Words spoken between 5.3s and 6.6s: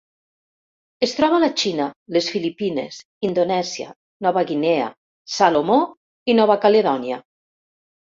Salomó i Nova